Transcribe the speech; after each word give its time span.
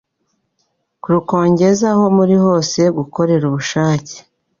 kurukongeza 1.01 1.85
aho 1.93 2.05
muri 2.17 2.35
hose, 2.43 2.79
gukorera 2.97 3.43
ubushake 3.49 4.15